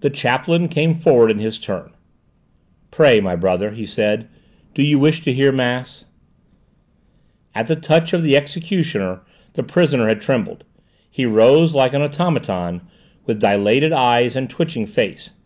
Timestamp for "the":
0.00-0.08, 7.66-7.76, 8.22-8.38, 9.52-9.62